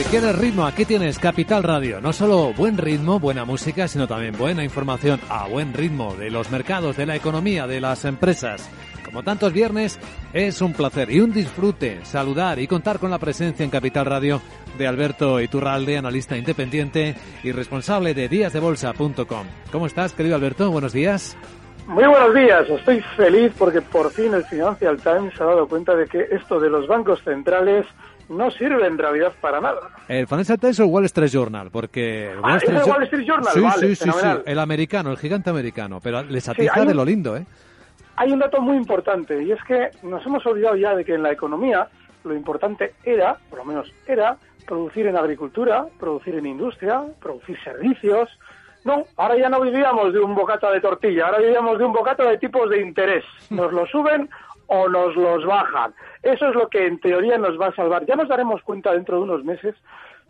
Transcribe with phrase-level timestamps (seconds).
[0.00, 2.00] Si quieres ritmo, aquí tienes Capital Radio.
[2.00, 6.50] No solo buen ritmo, buena música, sino también buena información a buen ritmo de los
[6.50, 8.70] mercados, de la economía, de las empresas.
[9.04, 10.00] Como tantos viernes,
[10.32, 14.40] es un placer y un disfrute saludar y contar con la presencia en Capital Radio
[14.78, 19.46] de Alberto Iturralde, analista independiente y responsable de díasdebolsa.com.
[19.70, 20.70] ¿Cómo estás, querido Alberto?
[20.70, 21.36] Buenos días.
[21.86, 25.94] Muy buenos días, estoy feliz porque por fin el Financial Times se ha dado cuenta
[25.94, 27.84] de que esto de los bancos centrales
[28.30, 29.80] no sirve en realidad para nada.
[30.08, 31.70] ¿El Financial Times o el Wall Street Journal?
[31.70, 32.32] Porque...
[32.42, 33.52] Ah, ¿es el Wall Street Journal?
[33.52, 34.10] Sí, Vale, sí, sí,
[34.46, 37.44] el americano, el gigante americano, pero les atiza de un- lo lindo, ¿eh?
[38.16, 41.22] Hay un dato muy importante y es que nos hemos olvidado ya de que en
[41.22, 41.88] la economía
[42.24, 44.36] lo importante era, por lo menos era,
[44.66, 48.28] producir en agricultura, producir en industria, producir servicios.
[48.84, 52.24] No, ahora ya no vivíamos de un bocata de tortilla, ahora vivíamos de un bocata
[52.28, 53.24] de tipos de interés.
[53.50, 54.28] Nos lo suben
[54.72, 55.92] o nos los bajan.
[56.22, 58.06] Eso es lo que en teoría nos va a salvar.
[58.06, 59.74] Ya nos daremos cuenta dentro de unos meses,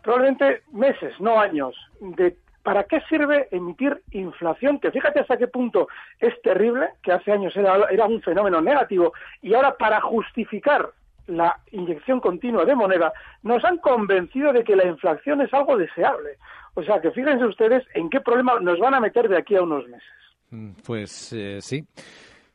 [0.01, 5.87] probablemente meses, no años, de para qué sirve emitir inflación, que fíjate hasta qué punto
[6.19, 10.89] es terrible, que hace años era, un fenómeno negativo, y ahora para justificar
[11.27, 13.13] la inyección continua de moneda,
[13.43, 16.37] nos han convencido de que la inflación es algo deseable.
[16.73, 19.61] O sea, que fíjense ustedes en qué problema nos van a meter de aquí a
[19.61, 20.09] unos meses.
[20.49, 21.85] Mm, Pues eh, sí.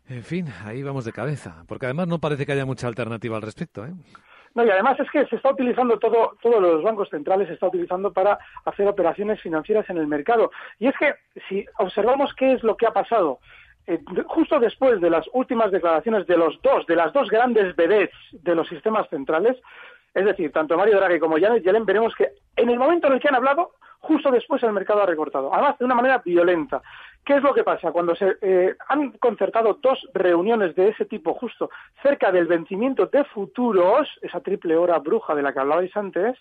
[0.08, 1.64] En fin, ahí vamos de cabeza.
[1.66, 3.92] Porque además no parece que haya mucha alternativa al respecto, ¿eh?
[4.54, 7.66] No, y además es que se está utilizando todo, todos los bancos centrales se está
[7.66, 10.50] utilizando para hacer operaciones financieras en el mercado.
[10.78, 11.14] Y es que
[11.46, 13.40] si observamos qué es lo que ha pasado
[13.86, 18.16] eh, justo después de las últimas declaraciones de los dos, de las dos grandes vedettes
[18.32, 19.56] de los sistemas centrales,
[20.14, 23.20] es decir, tanto Mario Draghi como Janet Yellen, veremos que en el momento en el
[23.20, 26.82] que han hablado, justo después el mercado ha recortado, además de una manera violenta.
[27.26, 27.90] ¿Qué es lo que pasa?
[27.90, 31.70] Cuando se eh, han concertado dos reuniones de ese tipo justo
[32.00, 36.38] cerca del vencimiento de futuros, esa triple hora bruja de la que hablabais antes,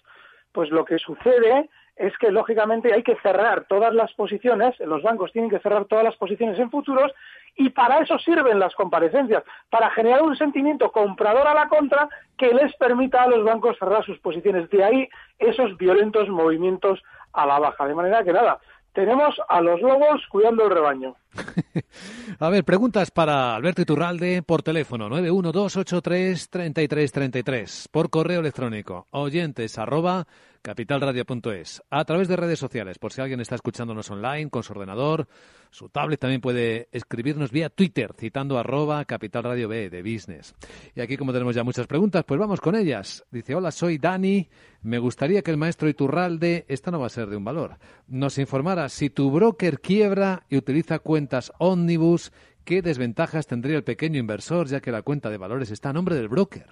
[0.52, 5.32] pues lo que sucede es que lógicamente hay que cerrar todas las posiciones, los bancos
[5.32, 7.12] tienen que cerrar todas las posiciones en futuros
[7.56, 12.08] y para eso sirven las comparecencias, para generar un sentimiento comprador a la contra
[12.38, 14.70] que les permita a los bancos cerrar sus posiciones.
[14.70, 15.10] De ahí
[15.40, 17.02] esos violentos movimientos
[17.34, 17.88] a la baja.
[17.88, 18.60] De manera que nada,
[18.96, 21.16] tenemos a los lobos cuidando el rebaño.
[22.40, 30.26] A ver, preguntas para Alberto Iturralde por teléfono 912833333, por correo electrónico oyentes arroba
[30.62, 35.28] capitalradio.es, a través de redes sociales, por si alguien está escuchándonos online con su ordenador,
[35.70, 40.56] su tablet también puede escribirnos vía Twitter citando arroba capitalradio B de business.
[40.96, 43.24] Y aquí como tenemos ya muchas preguntas, pues vamos con ellas.
[43.30, 44.50] Dice, hola, soy Dani,
[44.86, 47.78] me gustaría que el maestro Iturralde, esta no va a ser de un valor,
[48.08, 52.32] nos informara si tu broker quiebra y utiliza cuentas Omnibus,
[52.66, 56.14] ¿qué desventajas tendría el pequeño inversor ya que la cuenta de valores está a nombre
[56.14, 56.68] del broker?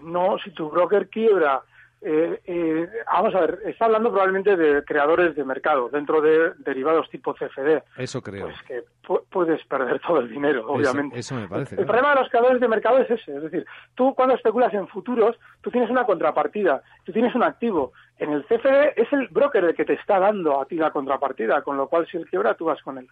[0.00, 1.62] No, si tu broker quiebra
[2.04, 7.08] eh, eh, vamos a ver, está hablando probablemente de creadores de mercado dentro de derivados
[7.10, 7.82] tipo CFD.
[7.96, 8.46] Eso creo.
[8.46, 11.18] Pues que pu- puedes perder todo el dinero, obviamente.
[11.18, 11.92] eso me parece, El claro.
[11.92, 13.64] problema de los creadores de mercado es ese, es decir,
[13.94, 17.92] tú cuando especulas en futuros, tú tienes una contrapartida, tú tienes un activo.
[18.18, 21.62] En el CFD es el broker el que te está dando a ti la contrapartida,
[21.62, 23.08] con lo cual si él quiebra, tú vas con él.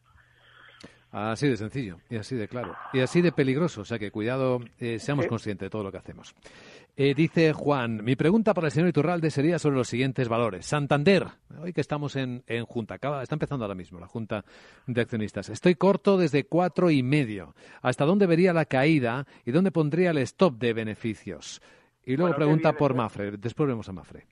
[1.12, 3.80] Así de sencillo y así de claro y así de peligroso.
[3.80, 6.34] O sea que cuidado, eh, seamos conscientes de todo lo que hacemos.
[6.96, 10.66] Eh, dice Juan, mi pregunta para el señor Iturralde sería sobre los siguientes valores.
[10.66, 11.26] Santander,
[11.60, 14.44] hoy que estamos en, en Junta, acaba, está empezando ahora mismo la Junta
[14.86, 15.48] de Accionistas.
[15.48, 17.54] Estoy corto desde cuatro y medio.
[17.82, 21.60] ¿Hasta dónde vería la caída y dónde pondría el stop de beneficios?
[22.04, 22.94] Y luego Bueno, pregunta por ¿eh?
[22.94, 23.36] Mafre.
[23.36, 24.26] Después vemos a Mafre.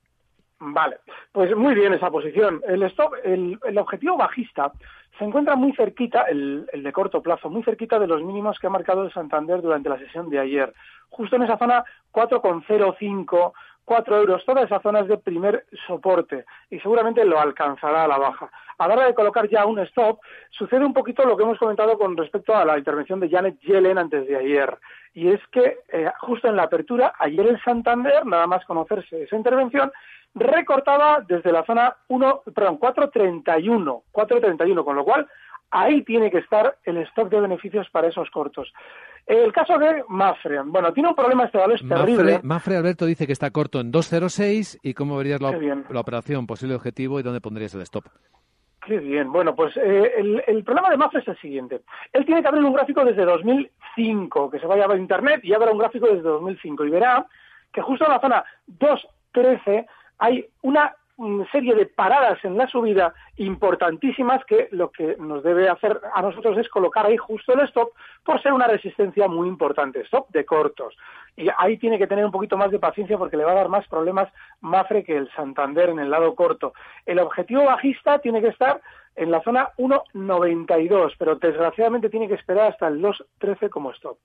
[0.60, 0.98] Vale,
[1.30, 2.60] pues muy bien esa posición.
[2.66, 4.72] El stop, el, el objetivo bajista
[5.16, 8.66] se encuentra muy cerquita, el, el de corto plazo, muy cerquita de los mínimos que
[8.66, 10.72] ha marcado el Santander durante la sesión de ayer.
[11.10, 13.52] Justo en esa zona 4,05,
[13.84, 18.18] 4 euros, toda esa zona es de primer soporte y seguramente lo alcanzará a la
[18.18, 18.50] baja.
[18.78, 20.20] A la hora de colocar ya un stop,
[20.50, 23.98] sucede un poquito lo que hemos comentado con respecto a la intervención de Janet Yellen
[23.98, 24.78] antes de ayer.
[25.14, 29.36] Y es que eh, justo en la apertura, ayer el Santander, nada más conocerse esa
[29.36, 29.90] intervención,
[30.34, 35.26] recortaba desde la zona 1, perdón, 4.31, 4.31, con lo cual
[35.70, 38.72] ahí tiene que estar el stock de beneficios para esos cortos.
[39.26, 42.32] El caso de Mafre, bueno, tiene un problema este valor, es terrible.
[42.32, 45.50] Mafre, Mafre Alberto dice que está corto en 2.06 y cómo verías la,
[45.90, 48.06] la operación, posible objetivo y dónde pondrías el stop.
[48.88, 49.30] Qué bien.
[49.30, 51.82] Bueno, pues eh, el, el problema de Mafre es el siguiente.
[52.10, 55.70] Él tiene que abrir un gráfico desde 2005, que se vaya a Internet y abra
[55.70, 57.26] un gráfico desde 2005 y verá
[57.70, 58.44] que justo en la zona
[58.78, 59.86] 2.13
[60.20, 65.68] hay una mm, serie de paradas en la subida importantísimas que lo que nos debe
[65.68, 67.90] hacer a nosotros es colocar ahí justo el stop
[68.24, 70.96] por ser una resistencia muy importante, stop de cortos.
[71.36, 73.68] Y ahí tiene que tener un poquito más de paciencia porque le va a dar
[73.68, 76.72] más problemas Mafre que el Santander en el lado corto.
[77.04, 78.80] El objetivo bajista tiene que estar
[79.14, 84.18] en la zona 1.92, pero desgraciadamente tiene que esperar hasta el 2.13 como stop.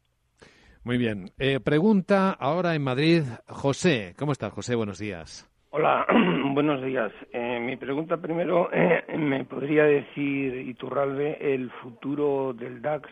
[0.84, 1.32] Muy bien.
[1.40, 4.16] Eh, pregunta ahora en Madrid, José.
[4.18, 4.76] ¿Cómo estás, José?
[4.76, 5.53] Buenos días.
[5.76, 6.06] Hola,
[6.54, 7.12] buenos días.
[7.32, 13.10] Eh, mi pregunta primero, eh, ¿me podría decir Iturralbe el futuro del DAX,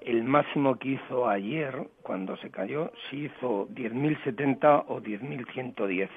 [0.00, 6.08] el máximo que hizo ayer cuando se cayó, si hizo 10.070 o 10.110?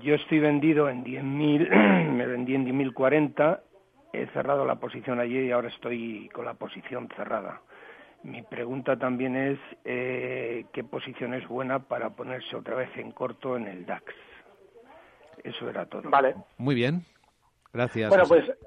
[0.00, 3.60] Yo estoy vendido en 10.000, me vendí en 10.040,
[4.12, 7.60] he cerrado la posición ayer y ahora estoy con la posición cerrada.
[8.24, 13.56] Mi pregunta también es eh, qué posición es buena para ponerse otra vez en corto
[13.56, 14.12] en el DAX.
[15.44, 16.02] Eso era todo.
[16.10, 16.34] Vale.
[16.58, 17.04] Muy bien.
[17.72, 18.08] Gracias.
[18.08, 18.42] Bueno, José.
[18.46, 18.58] pues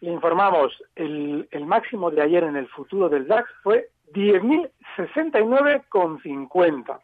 [0.00, 7.00] le informamos, el, el máximo de ayer en el futuro del DAX fue 10.069,50.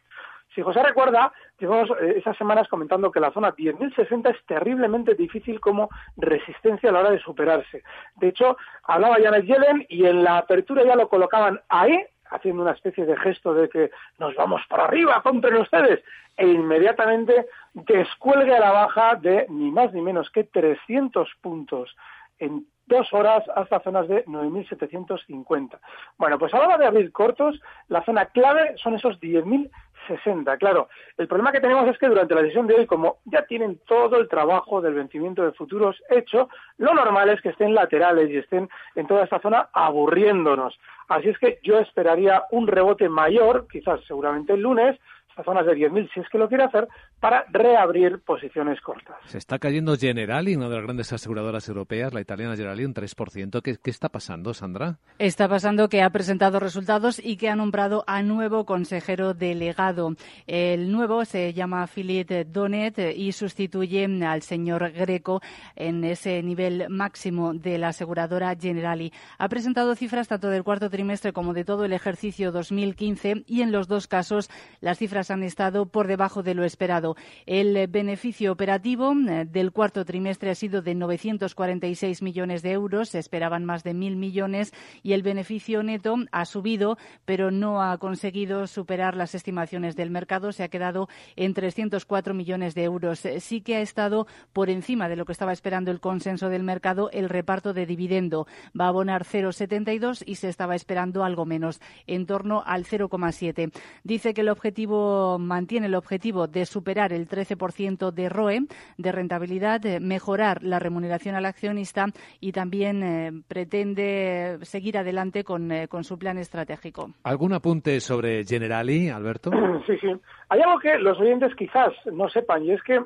[0.54, 5.60] Si José recuerda, llevamos eh, esas semanas comentando que la zona 10.060 es terriblemente difícil
[5.60, 7.82] como resistencia a la hora de superarse.
[8.16, 12.72] De hecho, hablaba Janet Yellen y en la apertura ya lo colocaban ahí, haciendo una
[12.72, 16.02] especie de gesto de que nos vamos para arriba, compren ustedes,
[16.36, 21.94] e inmediatamente descuelgue a la baja de ni más ni menos que 300 puntos
[22.38, 25.78] en dos horas hasta zonas de 9.750.
[26.16, 30.58] Bueno, pues a la hora de abrir cortos, la zona clave son esos 10.060.
[30.58, 33.80] Claro, el problema que tenemos es que durante la sesión de hoy, como ya tienen
[33.86, 36.48] todo el trabajo del vencimiento de futuros hecho,
[36.78, 40.78] lo normal es que estén laterales y estén en toda esta zona aburriéndonos.
[41.08, 44.98] Así es que yo esperaría un rebote mayor, quizás seguramente el lunes,
[45.38, 46.88] a zonas de 10.000 si es que lo quiere hacer,
[47.20, 49.16] para reabrir posiciones cortas.
[49.24, 53.60] Se está cayendo Generali, una de las grandes aseguradoras europeas, la italiana Generali, un 3%.
[53.62, 54.98] ¿Qué, qué está pasando, Sandra?
[55.18, 60.14] Está pasando que ha presentado resultados y que ha nombrado a nuevo consejero delegado.
[60.46, 65.40] El nuevo se llama Philippe Donet y sustituye al señor Greco
[65.74, 69.12] en ese nivel máximo de la aseguradora Generali.
[69.38, 73.72] Ha presentado cifras tanto del cuarto trimestre como de todo el ejercicio 2015 y en
[73.72, 77.07] los dos casos las cifras han estado por debajo de lo esperado.
[77.46, 83.18] El beneficio operativo eh, del cuarto trimestre ha sido de 946 millones de euros, se
[83.18, 84.72] esperaban más de mil millones
[85.02, 90.52] y el beneficio neto ha subido, pero no ha conseguido superar las estimaciones del mercado,
[90.52, 93.24] se ha quedado en 304 millones de euros.
[93.24, 96.62] Eh, Sí que ha estado por encima de lo que estaba esperando el consenso del
[96.62, 98.46] mercado el reparto de dividendo.
[98.78, 103.72] Va a abonar 0,72 y se estaba esperando algo menos, en torno al 0,7.
[104.04, 108.60] Dice que el objetivo mantiene el objetivo de superar el 13% de ROE,
[108.96, 112.06] de rentabilidad, mejorar la remuneración al accionista
[112.40, 117.10] y también pretende seguir adelante con, con su plan estratégico.
[117.24, 119.50] ¿Algún apunte sobre Generali, Alberto?
[119.86, 120.08] Sí, sí.
[120.50, 123.00] Hay algo que los oyentes quizás no sepan y es que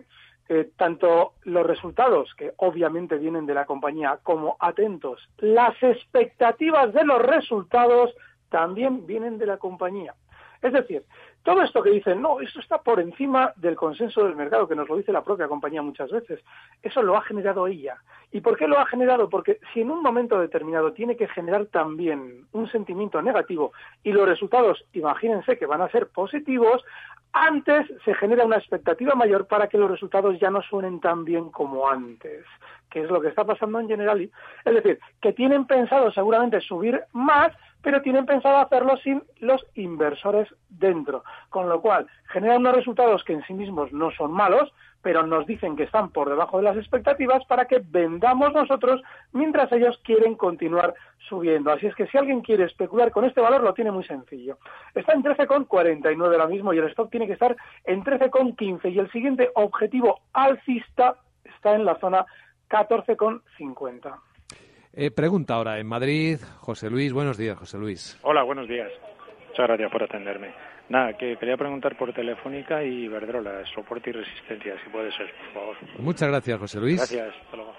[0.49, 7.05] eh, tanto los resultados, que obviamente vienen de la compañía, como atentos, las expectativas de
[7.05, 8.15] los resultados
[8.51, 10.15] también vienen de la compañía.
[10.61, 11.05] Es decir,
[11.43, 14.89] todo esto que dicen, no, esto está por encima del consenso del mercado, que nos
[14.89, 16.41] lo dice la propia compañía muchas veces,
[16.83, 17.97] eso lo ha generado ella.
[18.31, 19.29] ¿Y por qué lo ha generado?
[19.29, 23.73] Porque si en un momento determinado tiene que generar también un sentimiento negativo
[24.03, 26.83] y los resultados, imagínense que van a ser positivos,
[27.33, 31.51] antes se genera una expectativa mayor para que los resultados ya no suenen tan bien
[31.51, 32.45] como antes,
[32.91, 34.31] que es lo que está pasando en Generali.
[34.65, 40.49] Es decir, que tienen pensado seguramente subir más, pero tienen pensado hacerlo sin los inversores
[40.69, 44.73] dentro, con lo cual generan unos resultados que en sí mismos no son malos,
[45.03, 49.71] pero nos dicen que están por debajo de las expectativas para que vendamos nosotros mientras
[49.73, 50.95] ellos quieren continuar
[51.29, 51.73] subiendo.
[51.73, 54.59] Así es que si alguien quiere especular con este valor lo tiene muy sencillo.
[54.95, 59.11] Está en 13,49 ahora mismo y el stock tiene que estar en 13,15 y el
[59.11, 62.25] siguiente objetivo alcista está en la zona
[62.71, 64.19] 14,50.
[64.95, 67.13] Eh, pregunta ahora en Madrid, José Luis.
[67.13, 68.19] Buenos días, José Luis.
[68.23, 68.91] Hola, buenos días.
[69.49, 70.53] Muchas gracias por atenderme.
[70.91, 75.55] Nada, que quería preguntar por Telefónica y Verdrola, soporte y resistencia, si puede ser, por
[75.55, 75.77] favor.
[75.99, 76.97] Muchas gracias, José Luis.
[76.97, 77.73] Gracias, hasta luego.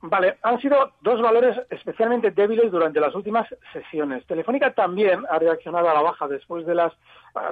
[0.00, 4.24] Vale, han sido dos valores especialmente débiles durante las últimas sesiones.
[4.26, 6.92] Telefónica también ha reaccionado a la baja después de las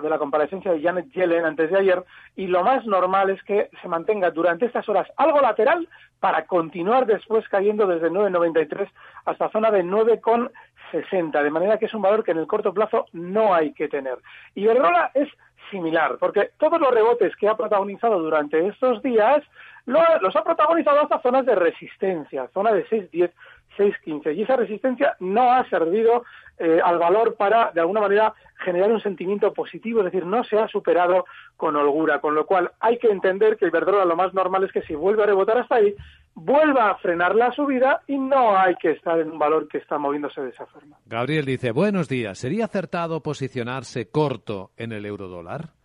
[0.03, 2.03] de la comparecencia de Janet Yellen antes de ayer
[2.35, 5.89] y lo más normal es que se mantenga durante estas horas algo lateral
[6.19, 8.89] para continuar después cayendo desde 9.93
[9.27, 13.07] hasta zona de 9,60, de manera que es un valor que en el corto plazo
[13.13, 14.19] no hay que tener.
[14.55, 15.29] Y Iberdrola es
[15.71, 19.43] similar, porque todos los rebotes que ha protagonizado durante estos días
[19.87, 23.31] los ha protagonizado hasta zonas de resistencia, zona de 6.10,
[23.79, 24.35] 6.15.
[24.35, 26.25] Y esa resistencia no ha servido
[26.59, 30.59] eh, al valor para, de alguna manera, generar un sentimiento positivo, es decir, no se
[30.59, 31.27] ha superado
[31.57, 34.73] con holgura, con lo cual hay que entender que el Verdrola lo más normal es
[34.73, 35.95] que si vuelve a rebotar hasta ahí,
[36.35, 39.99] vuelva a frenar la subida y no hay que estar en un valor que está
[39.99, 40.97] moviéndose de esa forma.
[41.07, 45.76] Gabriel dice, buenos días, ¿sería acertado posicionarse corto en el euro dólar?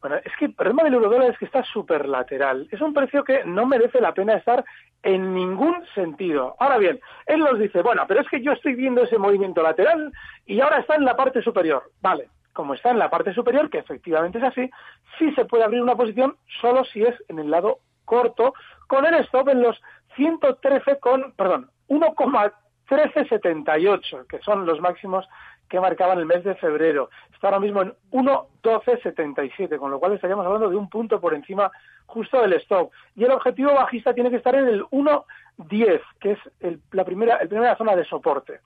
[0.00, 2.68] Bueno, es que el problema del eurodólar es que está súper lateral.
[2.70, 4.64] Es un precio que no merece la pena estar
[5.02, 6.56] en ningún sentido.
[6.58, 10.12] Ahora bien, él nos dice, bueno, pero es que yo estoy viendo ese movimiento lateral
[10.46, 11.90] y ahora está en la parte superior.
[12.00, 14.70] Vale, como está en la parte superior, que efectivamente es así,
[15.18, 18.54] sí se puede abrir una posición solo si es en el lado corto,
[18.86, 19.80] con el stop en los
[20.16, 25.28] 113 con, perdón, 1,1378, que son los máximos
[25.68, 27.10] que marcaban el mes de febrero.
[27.32, 31.70] Está ahora mismo en 1.1277, con lo cual estaríamos hablando de un punto por encima
[32.06, 32.90] justo del stop.
[33.16, 36.38] Y el objetivo bajista tiene que estar en el 1.10, que es
[36.92, 38.60] la primera, primera zona de soporte.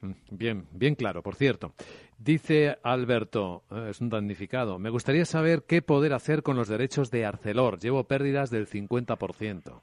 [0.00, 1.72] Mm, bien, bien claro, por cierto.
[2.18, 7.10] Dice Alberto, eh, es un damnificado, me gustaría saber qué poder hacer con los derechos
[7.10, 7.78] de Arcelor.
[7.78, 9.80] Llevo pérdidas del 50%.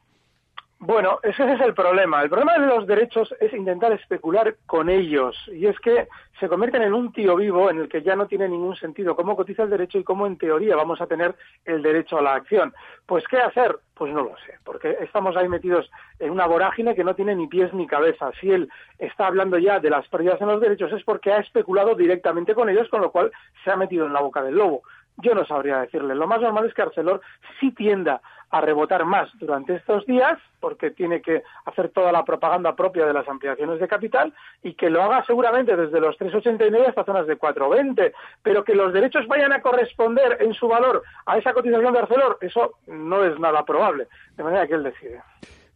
[0.84, 2.24] Bueno, ese es el problema.
[2.24, 5.38] El problema de los derechos es intentar especular con ellos.
[5.54, 6.08] Y es que
[6.40, 9.36] se convierten en un tío vivo en el que ya no tiene ningún sentido cómo
[9.36, 11.36] cotiza el derecho y cómo en teoría vamos a tener
[11.66, 12.74] el derecho a la acción.
[13.06, 13.78] Pues ¿qué hacer?
[13.94, 17.46] Pues no lo sé, porque estamos ahí metidos en una vorágine que no tiene ni
[17.46, 18.32] pies ni cabeza.
[18.42, 21.94] Si él está hablando ya de las pérdidas en los derechos es porque ha especulado
[21.94, 23.32] directamente con ellos, con lo cual
[23.64, 24.82] se ha metido en la boca del lobo.
[25.18, 26.16] Yo no sabría decirle.
[26.16, 27.22] Lo más normal es que Arcelor
[27.60, 32.76] sí tienda a rebotar más durante estos días, porque tiene que hacer toda la propaganda
[32.76, 37.06] propia de las ampliaciones de capital y que lo haga seguramente desde los 3,89 hasta
[37.06, 38.12] zonas de 4,20,
[38.44, 42.38] pero que los derechos vayan a corresponder en su valor a esa cotización de Arcelor,
[42.42, 45.22] eso no es nada probable, de manera que él decide.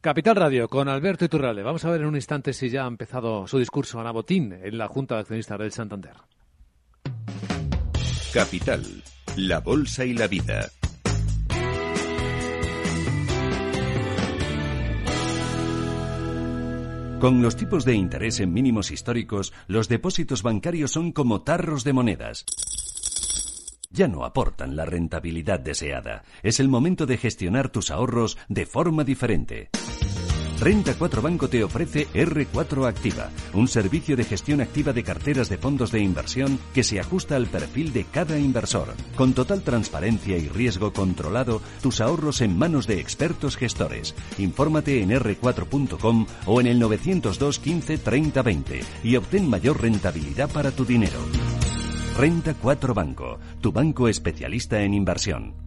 [0.01, 1.63] Capital Radio con Alberto Iturralde.
[1.63, 4.77] Vamos a ver en un instante si ya ha empezado su discurso Ana Botín en
[4.77, 6.13] la Junta de Accionistas del Santander.
[8.31, 8.83] Capital,
[9.35, 10.71] la Bolsa y la Vida.
[17.19, 21.93] Con los tipos de interés en mínimos históricos, los depósitos bancarios son como tarros de
[21.93, 22.45] monedas.
[23.89, 26.23] Ya no aportan la rentabilidad deseada.
[26.43, 29.69] Es el momento de gestionar tus ahorros de forma diferente.
[30.59, 35.57] Renta 4 Banco te ofrece R4 Activa, un servicio de gestión activa de carteras de
[35.57, 38.93] fondos de inversión que se ajusta al perfil de cada inversor.
[39.17, 44.15] Con total transparencia y riesgo controlado, tus ahorros en manos de expertos gestores.
[44.37, 50.71] Infórmate en r4.com o en el 902 15 30 20 y obtén mayor rentabilidad para
[50.71, 51.19] tu dinero.
[52.17, 55.64] Renta 4 Banco, tu banco especialista en inversión.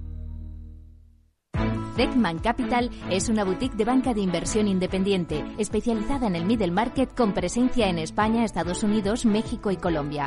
[1.98, 7.12] Beckman Capital es una boutique de banca de inversión independiente, especializada en el middle market
[7.12, 10.26] con presencia en España, Estados Unidos, México y Colombia.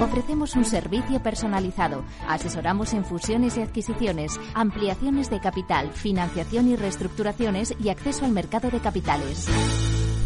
[0.00, 7.74] Ofrecemos un servicio personalizado, asesoramos en fusiones y adquisiciones, ampliaciones de capital, financiación y reestructuraciones
[7.78, 9.46] y acceso al mercado de capitales.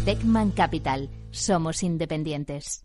[0.06, 1.10] Beckman Capital.
[1.32, 2.84] Somos independientes.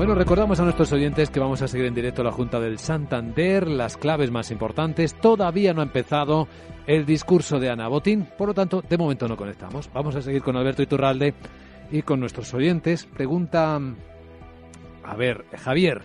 [0.00, 3.68] Bueno, recordamos a nuestros oyentes que vamos a seguir en directo la Junta del Santander,
[3.68, 5.12] las claves más importantes.
[5.12, 6.48] Todavía no ha empezado
[6.86, 9.90] el discurso de Ana Botín, por lo tanto, de momento no conectamos.
[9.92, 11.34] Vamos a seguir con Alberto Iturralde
[11.92, 13.04] y con nuestros oyentes.
[13.04, 13.78] Pregunta,
[15.04, 16.00] a ver, Javier.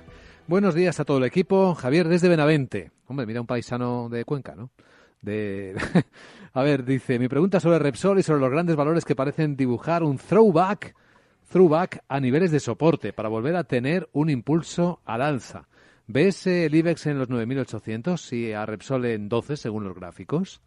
[0.45, 1.73] Buenos días a todo el equipo.
[1.73, 2.91] Javier desde Benavente.
[3.07, 4.71] Hombre, mira un paisano de Cuenca, ¿no?
[5.21, 5.73] De...
[6.53, 10.03] a ver, dice, mi pregunta sobre Repsol y sobre los grandes valores que parecen dibujar
[10.03, 10.93] un throwback
[12.09, 15.69] a niveles de soporte para volver a tener un impulso al alza.
[16.05, 20.61] ¿Ves el IBEX en los 9.800 y a Repsol en 12 según los gráficos?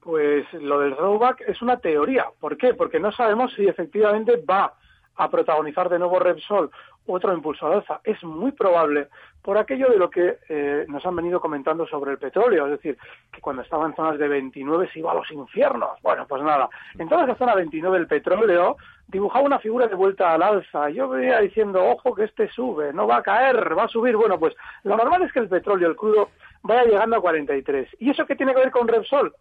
[0.00, 2.26] Pues lo del throwback es una teoría.
[2.38, 2.74] ¿Por qué?
[2.74, 4.74] Porque no sabemos si efectivamente va
[5.16, 6.70] a protagonizar de nuevo Repsol
[7.06, 8.00] otro impulso al alza.
[8.04, 9.08] Es muy probable
[9.42, 12.98] por aquello de lo que eh, nos han venido comentando sobre el petróleo, es decir,
[13.32, 16.00] que cuando estaba en zonas de 29 se iba a los infiernos.
[16.02, 16.68] Bueno, pues nada,
[16.98, 20.90] en toda esa zona 29 el petróleo dibujaba una figura de vuelta al alza.
[20.90, 24.16] Yo veía diciendo, ojo que este sube, no va a caer, va a subir.
[24.16, 26.30] Bueno, pues lo normal es que el petróleo, el crudo,
[26.62, 27.88] vaya llegando a 43.
[28.00, 29.32] ¿Y eso qué tiene que ver con Repsol?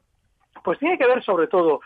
[0.63, 1.82] Pues tiene que ver sobre todo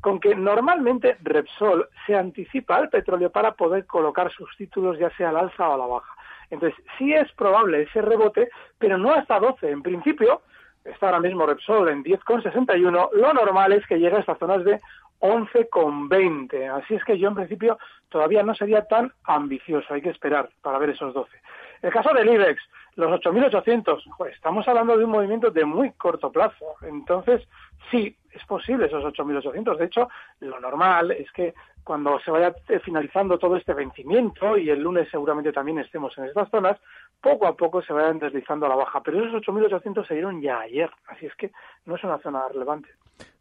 [0.00, 5.30] con que normalmente Repsol se anticipa al petróleo para poder colocar sus títulos ya sea
[5.30, 6.14] al alza o a la baja.
[6.50, 9.70] Entonces, sí es probable ese rebote, pero no hasta 12.
[9.70, 10.42] En principio,
[10.84, 13.10] está ahora mismo Repsol en 10,61.
[13.12, 14.80] Lo normal es que llegue a estas zonas de
[15.20, 16.82] 11,20.
[16.82, 17.78] Así es que yo, en principio,
[18.08, 19.94] todavía no sería tan ambicioso.
[19.94, 21.30] Hay que esperar para ver esos 12.
[21.82, 22.62] El caso del IBEX,
[22.96, 26.74] los 8.800, estamos hablando de un movimiento de muy corto plazo.
[26.82, 27.46] Entonces,
[27.90, 29.76] sí, es posible esos 8.800.
[29.76, 30.08] De hecho,
[30.40, 35.52] lo normal es que cuando se vaya finalizando todo este vencimiento y el lunes seguramente
[35.52, 36.78] también estemos en estas zonas,
[37.20, 39.02] poco a poco se vayan deslizando a la baja.
[39.02, 41.50] Pero esos 8.800 se dieron ya ayer, así es que
[41.86, 42.90] no es una zona relevante.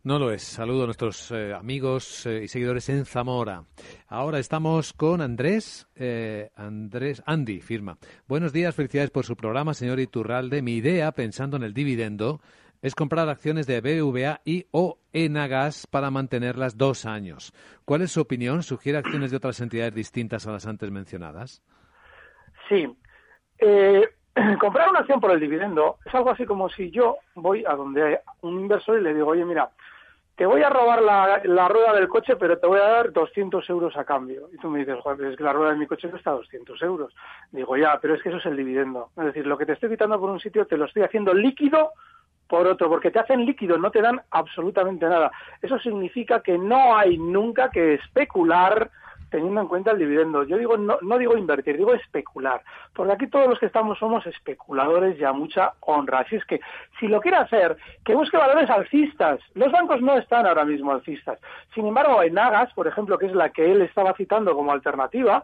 [0.04, 0.44] No lo es.
[0.44, 3.64] Saludo a nuestros eh, amigos eh, y seguidores en Zamora.
[4.08, 5.88] Ahora estamos con Andrés.
[5.96, 7.98] Eh, Andrés, Andy, firma.
[8.28, 10.62] Buenos días, felicidades por su programa, señor Iturralde.
[10.62, 12.40] Mi idea, pensando en el dividendo,
[12.82, 17.54] es comprar acciones de BVA y o Enagas para mantenerlas dos años.
[17.86, 18.64] ¿Cuál es su opinión?
[18.64, 21.62] ¿Sugiere acciones de otras entidades distintas a las antes mencionadas?
[22.68, 22.88] Sí.
[24.60, 28.04] comprar una acción por el dividendo es algo así como si yo voy a donde
[28.04, 29.70] hay un inversor y le digo, oye, mira,
[30.36, 33.98] te voy a robar la, rueda del coche, pero te voy a dar 200 euros
[33.98, 34.50] a cambio.
[34.54, 37.14] Y tú me dices, es que la rueda de mi coche cuesta 200 euros.
[37.52, 39.10] Digo, ya, pero es que eso es el dividendo.
[39.18, 41.92] Es decir, lo que te estoy quitando por un sitio te lo estoy haciendo líquido
[42.50, 45.32] por otro, porque te hacen líquido, no te dan absolutamente nada.
[45.62, 48.90] Eso significa que no hay nunca que especular
[49.30, 50.44] teniendo en cuenta el dividendo.
[50.44, 52.64] Yo digo, no, no digo invertir, digo especular,
[52.96, 56.22] porque aquí todos los que estamos somos especuladores y a mucha honra.
[56.22, 56.60] Así es que,
[57.00, 59.40] si lo quiere hacer, que busque valores alcistas.
[59.54, 61.40] Los bancos no están ahora mismo alcistas.
[61.76, 65.44] Sin embargo, en Agas, por ejemplo, que es la que él estaba citando como alternativa,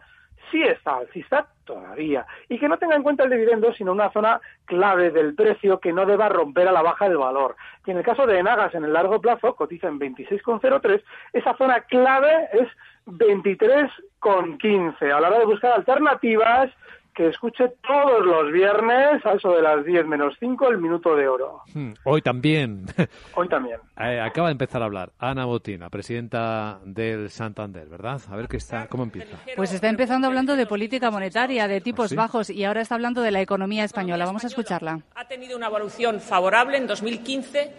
[0.52, 4.42] sí está alcista todavía y que no tenga en cuenta el dividendo sino una zona
[4.66, 7.56] clave del precio que no deba romper a la baja el valor.
[7.86, 11.04] Y en el caso de Enagas en el largo plazo cotiza en 26,03,
[11.34, 12.68] esa zona clave es
[13.06, 15.12] 23,15.
[15.12, 16.72] A la hora de buscar alternativas,
[17.16, 21.28] que escuche todos los viernes a eso de las 10 menos 5 el minuto de
[21.28, 21.62] oro.
[21.74, 22.86] Hmm, hoy también.
[23.36, 23.80] Hoy también.
[23.98, 28.22] Eh, acaba de empezar a hablar Ana Botina, presidenta del Santander, ¿verdad?
[28.30, 29.38] A ver qué está, cómo empieza.
[29.56, 33.22] Pues está empezando hablando de política monetaria, de tipos ¿Ah, bajos y ahora está hablando
[33.22, 34.26] de la economía española.
[34.26, 35.00] Vamos a escucharla.
[35.16, 37.72] Ha tenido una evolución favorable en 2015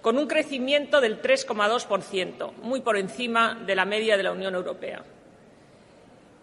[0.00, 5.02] con un crecimiento del 3,2%, muy por encima de la media de la Unión Europea.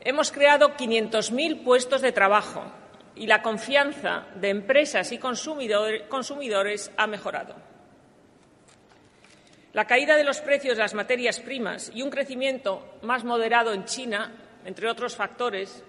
[0.04, 2.64] Hemos creado 500.000 puestos de trabajo
[3.16, 7.56] y la confianza de empresas y consumidores ha mejorado.
[9.74, 13.86] La caída de los precios de las materias primas y un crecimiento más moderado en
[13.86, 14.34] China,
[14.66, 15.84] entre otros factores,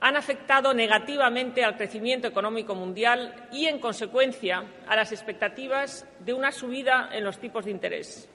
[0.00, 6.52] han afectado negativamente al crecimiento económico mundial y, en consecuencia, a las expectativas de una
[6.52, 8.30] subida en los tipos de interés.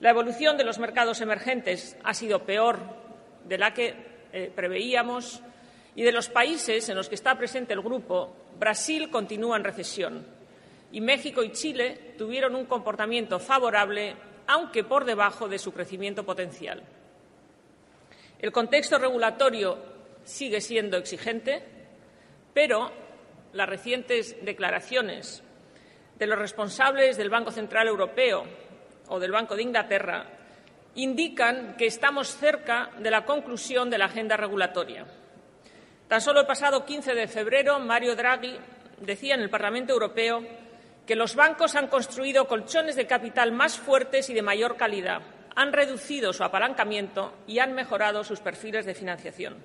[0.00, 3.09] La evolución de los mercados emergentes ha sido peor
[3.44, 3.94] de la que
[4.32, 5.40] eh, preveíamos
[5.94, 10.26] y de los países en los que está presente el grupo, Brasil continúa en recesión
[10.92, 14.14] y México y Chile tuvieron un comportamiento favorable,
[14.46, 16.82] aunque por debajo de su crecimiento potencial.
[18.38, 19.78] El contexto regulatorio
[20.24, 21.62] sigue siendo exigente,
[22.54, 22.90] pero
[23.52, 25.42] las recientes declaraciones
[26.18, 28.44] de los responsables del Banco Central Europeo
[29.08, 30.39] o del Banco de Inglaterra
[30.94, 35.06] indican que estamos cerca de la conclusión de la agenda regulatoria.
[36.08, 38.58] Tan solo el pasado 15 de febrero, Mario Draghi
[39.00, 40.42] decía en el Parlamento Europeo
[41.06, 45.22] que los bancos han construido colchones de capital más fuertes y de mayor calidad,
[45.54, 49.56] han reducido su apalancamiento y han mejorado sus perfiles de financiación.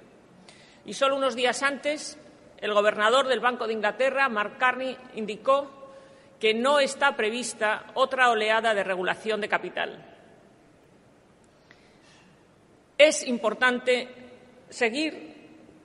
[0.86, 2.20] Y solo unos días antes,
[2.60, 5.94] el gobernador del Banco de Inglaterra, Mark Carney, indicó
[6.40, 10.15] que no está prevista otra oleada de regulación de capital.
[12.98, 14.08] Es importante
[14.70, 15.36] seguir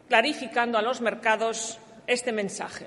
[0.08, 2.86] clarificando a los mercados este mensaje.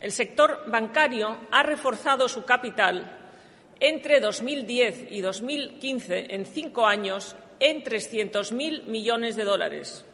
[0.00, 3.14] El sector bancario ha reforzado su capital
[3.80, 10.04] entre 2010 y 2015 en cinco años en 300.000 millones de dólares.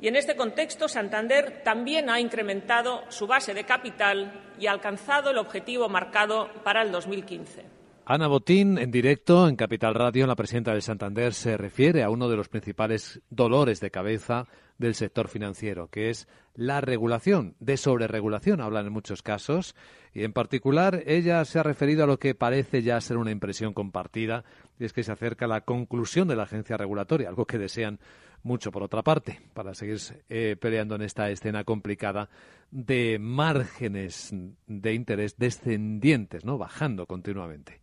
[0.00, 5.30] Y en este contexto, Santander también ha incrementado su base de capital y ha alcanzado
[5.30, 7.77] el objetivo marcado para el 2015.
[8.10, 12.30] Ana Botín, en directo en Capital Radio, la presidenta de Santander se refiere a uno
[12.30, 14.46] de los principales dolores de cabeza
[14.78, 19.76] del sector financiero, que es la regulación, de sobreregulación, hablan en muchos casos,
[20.14, 23.74] y en particular ella se ha referido a lo que parece ya ser una impresión
[23.74, 24.42] compartida,
[24.78, 28.00] y es que se acerca la conclusión de la agencia regulatoria, algo que desean
[28.42, 29.98] mucho por otra parte, para seguir
[30.30, 32.30] eh, peleando en esta escena complicada
[32.70, 34.34] de márgenes
[34.66, 36.56] de interés descendientes, ¿no?
[36.56, 37.82] bajando continuamente.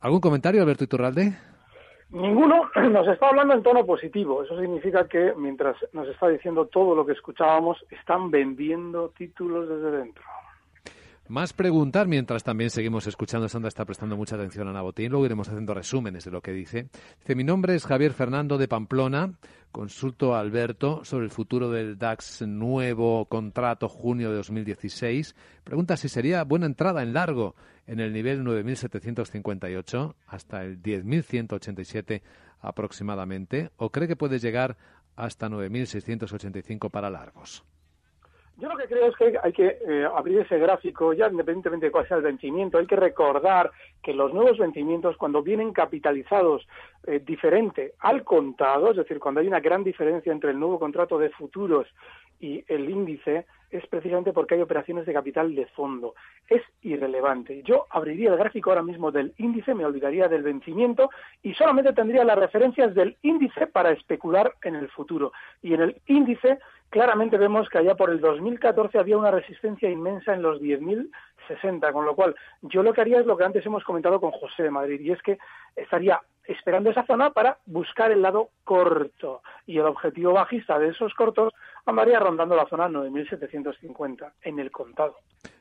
[0.00, 1.36] ¿Algún comentario, Alberto Iturralde?
[2.10, 4.42] Ninguno nos está hablando en tono positivo.
[4.42, 9.98] Eso significa que mientras nos está diciendo todo lo que escuchábamos, están vendiendo títulos desde
[9.98, 10.22] dentro.
[11.28, 13.48] Más preguntar mientras también seguimos escuchando.
[13.48, 15.10] Sandra está prestando mucha atención a Ana Botín.
[15.10, 16.88] Luego iremos haciendo resúmenes de lo que dice.
[17.18, 19.32] Dice: Mi nombre es Javier Fernando de Pamplona.
[19.72, 25.34] Consulto a Alberto sobre el futuro del DAX nuevo contrato junio de 2016.
[25.64, 27.56] Pregunta si sería buena entrada en largo
[27.88, 32.22] en el nivel 9.758 hasta el 10.187
[32.60, 33.70] aproximadamente.
[33.76, 34.76] ¿O cree que puede llegar
[35.16, 37.64] hasta 9.685 para largos?
[38.58, 41.92] Yo lo que creo es que hay que eh, abrir ese gráfico, ya independientemente de
[41.92, 43.70] cuál sea el vencimiento, hay que recordar
[44.02, 46.66] que los nuevos vencimientos, cuando vienen capitalizados
[47.06, 51.18] eh, diferente al contado, es decir, cuando hay una gran diferencia entre el nuevo contrato
[51.18, 51.86] de futuros
[52.40, 56.14] y el índice, es precisamente porque hay operaciones de capital de fondo.
[56.48, 57.62] Es irrelevante.
[57.62, 61.10] Yo abriría el gráfico ahora mismo del índice, me olvidaría del vencimiento
[61.42, 65.32] y solamente tendría las referencias del índice para especular en el futuro.
[65.62, 66.58] Y en el índice
[66.90, 72.04] claramente vemos que allá por el 2014 había una resistencia inmensa en los 10.060, con
[72.04, 74.70] lo cual yo lo que haría es lo que antes hemos comentado con José de
[74.70, 75.38] Madrid, y es que
[75.74, 81.12] estaría esperando esa zona para buscar el lado corto, y el objetivo bajista de esos
[81.14, 81.52] cortos
[81.84, 85.16] andaría rondando la zona 9.750 en el contado.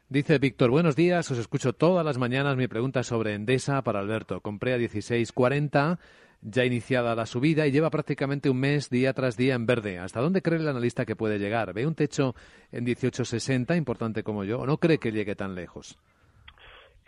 [0.08, 2.56] Dice Víctor, buenos días, os escucho todas las mañanas.
[2.58, 4.40] Mi pregunta sobre Endesa para Alberto.
[4.40, 5.98] Compré a 16.40
[6.46, 9.98] ya iniciada la subida y lleva prácticamente un mes día tras día en verde.
[9.98, 11.74] ¿Hasta dónde cree el analista que puede llegar?
[11.74, 12.36] ¿Ve un techo
[12.72, 15.98] en 18.60, importante como yo, o no cree que llegue tan lejos?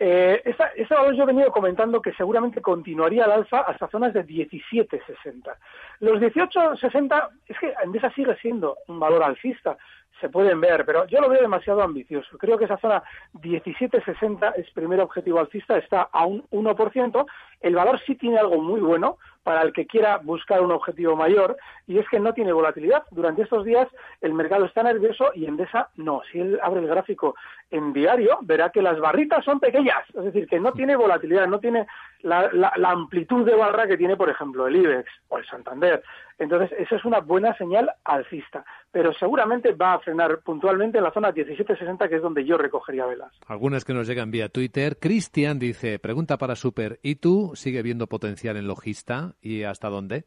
[0.00, 0.70] Eh, esa,
[1.12, 5.56] yo he venido comentando que seguramente continuaría al alza hasta zonas de 17.60.
[6.00, 9.76] Los 18.60 es que Endesa sigue siendo un valor alcista,
[10.20, 12.36] se pueden ver, pero yo lo veo demasiado ambicioso.
[12.38, 13.02] Creo que esa zona
[13.34, 17.26] 17.60 es primer objetivo alcista, está a un 1%.
[17.60, 19.18] El valor sí tiene algo muy bueno,
[19.48, 21.56] para el que quiera buscar un objetivo mayor,
[21.86, 23.04] y es que no tiene volatilidad.
[23.10, 23.88] Durante estos días
[24.20, 26.20] el mercado está nervioso y Endesa no.
[26.30, 27.34] Si él abre el gráfico
[27.70, 31.60] en diario, verá que las barritas son pequeñas, es decir, que no tiene volatilidad, no
[31.60, 31.86] tiene
[32.20, 36.02] la, amplitud de barra que tiene, por ejemplo, el IBEX o el Santander.
[36.38, 41.10] Entonces, esa es una buena señal alcista, pero seguramente va a frenar puntualmente en la
[41.10, 43.32] zona 1760, que es donde yo recogería velas.
[43.48, 44.98] Algunas que nos llegan vía Twitter.
[45.00, 49.34] Cristian dice, pregunta para Super, ¿y tú sigue viendo potencial en logista?
[49.40, 50.24] Y hasta dónde?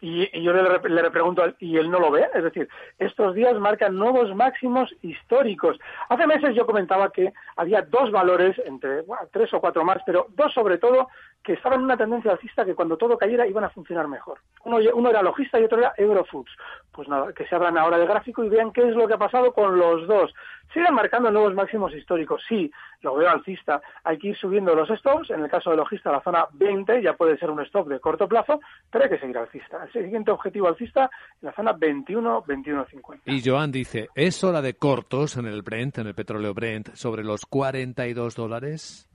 [0.00, 2.26] Y, yo le, le pregunto, ¿y él no lo ve?
[2.34, 2.68] Es decir,
[2.98, 5.78] estos días marcan nuevos máximos históricos.
[6.10, 10.52] Hace meses yo comentaba que había dos valores, entre tres o cuatro más, pero dos
[10.52, 11.08] sobre todo,
[11.44, 14.38] que estaban en una tendencia alcista que cuando todo cayera iban a funcionar mejor.
[14.64, 16.50] Uno, era logista y otro era Eurofoods.
[16.90, 19.18] Pues nada, que se abran ahora de gráfico y vean qué es lo que ha
[19.18, 20.32] pasado con los dos.
[20.72, 23.82] Siguen marcando nuevos máximos históricos, sí, lo veo alcista.
[24.04, 27.12] Hay que ir subiendo los stops, en el caso de logista la zona 20 ya
[27.12, 29.84] puede ser un stop de corto plazo, pero hay que seguir alcista.
[29.84, 31.10] El siguiente objetivo alcista
[31.42, 33.20] en la zona 21, 21.50.
[33.26, 37.22] Y Joan dice, ¿es hora de cortos en el Brent, en el petróleo Brent, sobre
[37.22, 39.10] los 42 dólares?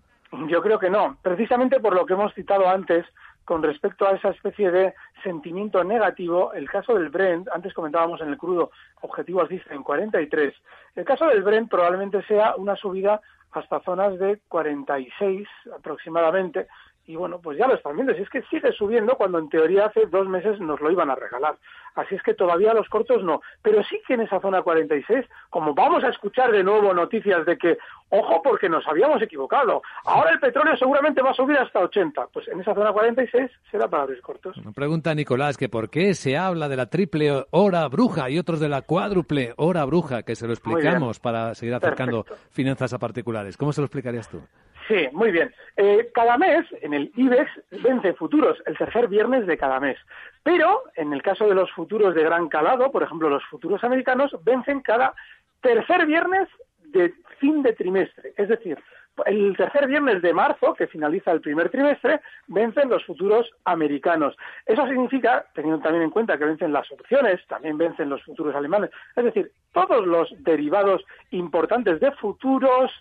[0.47, 3.05] Yo creo que no, precisamente por lo que hemos citado antes
[3.45, 8.29] con respecto a esa especie de sentimiento negativo, el caso del Brent, antes comentábamos en
[8.29, 8.69] el crudo
[9.01, 10.53] objetivo alcista en 43,
[10.95, 16.67] el caso del Brent probablemente sea una subida hasta zonas de 46 aproximadamente,
[17.09, 19.87] y bueno, pues ya lo están viendo, si es que sigue subiendo cuando en teoría
[19.87, 21.57] hace dos meses nos lo iban a regalar.
[21.95, 25.73] Así es que todavía los cortos no, pero sí que en esa zona 46, como
[25.73, 30.39] vamos a escuchar de nuevo noticias de que, ojo, porque nos habíamos equivocado, ahora el
[30.39, 34.21] petróleo seguramente va a subir hasta 80, pues en esa zona 46 será para los
[34.21, 34.55] cortos.
[34.63, 38.59] Me pregunta Nicolás que por qué se habla de la triple hora bruja y otros
[38.59, 42.49] de la cuádruple hora bruja, que se lo explicamos para seguir acercando Perfecto.
[42.51, 43.57] finanzas a particulares.
[43.57, 44.43] ¿Cómo se lo explicarías tú?
[44.89, 45.53] Sí, muy bien.
[45.77, 47.51] Eh, cada mes en el IBEX
[47.83, 49.99] vence futuros el tercer viernes de cada mes.
[50.41, 54.35] Pero en el caso de los futuros de gran calado, por ejemplo los futuros americanos,
[54.43, 55.13] vencen cada
[55.61, 56.49] tercer viernes
[56.85, 58.33] de fin de trimestre.
[58.35, 58.79] Es decir,
[59.27, 64.35] el tercer viernes de marzo, que finaliza el primer trimestre, vencen los futuros americanos.
[64.65, 68.89] Eso significa, teniendo también en cuenta que vencen las opciones, también vencen los futuros alemanes,
[69.15, 72.91] es decir, todos los derivados importantes de futuros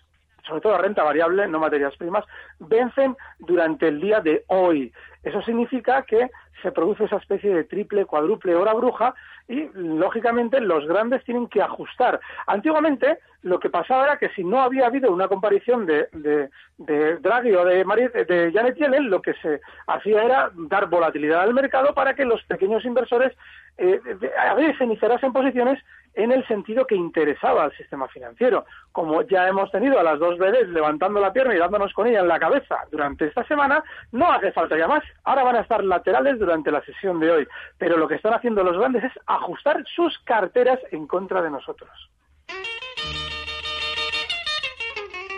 [0.47, 2.25] sobre todo renta variable, no materias primas,
[2.59, 4.91] vencen durante el día de hoy.
[5.23, 6.29] Eso significa que
[6.61, 9.13] se produce esa especie de triple, cuádruple hora bruja
[9.47, 12.19] y, lógicamente, los grandes tienen que ajustar.
[12.47, 17.17] Antiguamente, lo que pasaba era que si no había habido una comparición de, de, de
[17.17, 18.11] Draghi o de, Marie,
[18.53, 22.85] Janet Yellen, lo que se hacía era dar volatilidad al mercado para que los pequeños
[22.85, 23.35] inversores
[23.77, 23.99] eh,
[24.37, 25.79] a veces iniciasen posiciones
[26.13, 28.65] en el sentido que interesaba al sistema financiero.
[28.91, 32.19] Como ya hemos tenido a las dos bebés levantando la pierna y dándonos con ella
[32.19, 35.03] en la cabeza durante esta semana, no hace falta ya más.
[35.23, 37.47] Ahora van a estar laterales durante la sesión de hoy.
[37.77, 41.89] Pero lo que están haciendo los grandes es ajustar sus carteras en contra de nosotros.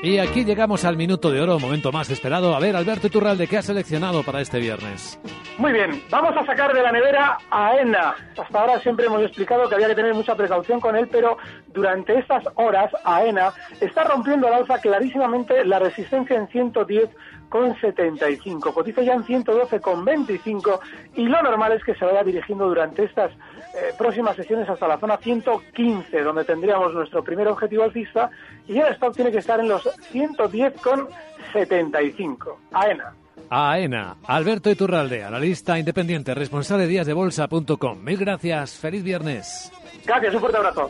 [0.04, 2.56] Y aquí llegamos al minuto de oro, momento más esperado.
[2.56, 5.20] A ver, Alberto Iturralde, ¿qué has seleccionado para este viernes?
[5.60, 8.16] Muy bien, vamos a sacar de la nevera a ENA.
[8.36, 12.18] Hasta ahora siempre hemos explicado que había que tener mucha precaución con él, pero durante
[12.18, 17.08] estas horas AENA está rompiendo al alza clarísimamente la resistencia en 110
[17.52, 20.80] con 75, cotiza ya en 112 con 25
[21.18, 24.98] y lo normal es que se vaya dirigiendo durante estas eh, próximas sesiones hasta la
[24.98, 28.32] zona 115, donde tendríamos nuestro primer objetivo alcista
[28.70, 31.10] y el stop tiene que estar en los 110 con
[31.52, 32.58] 75.
[32.72, 33.14] AENA.
[33.50, 38.02] AENA, Alberto Iturralde, analista independiente, responsable de díasdebolsa.com.
[38.02, 39.74] Mil gracias, feliz viernes.
[40.06, 40.90] Gracias, un fuerte abrazo.